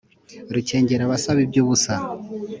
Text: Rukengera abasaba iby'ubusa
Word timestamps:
Rukengera 0.53 1.03
abasaba 1.05 1.39
iby'ubusa 1.45 1.93